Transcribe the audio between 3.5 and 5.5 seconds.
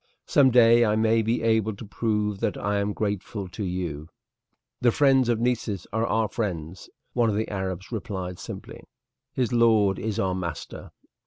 you." "The friends of